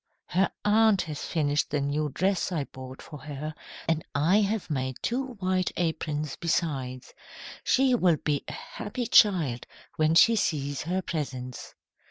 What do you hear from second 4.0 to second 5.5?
I have made two